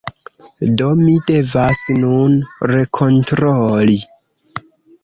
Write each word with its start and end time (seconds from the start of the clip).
Do, 0.81 0.87
mi 1.01 1.13
devas 1.31 1.83
nun 2.05 2.35
rekontroli 2.73 4.01